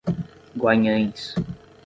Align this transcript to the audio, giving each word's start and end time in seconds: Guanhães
Guanhães 0.57 1.35